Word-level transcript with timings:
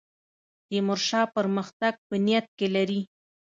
تیمورشاه 0.67 1.27
پرمختګ 1.35 1.93
په 2.07 2.15
نیت 2.25 2.45
کې 2.57 2.67
لري. 2.75 3.01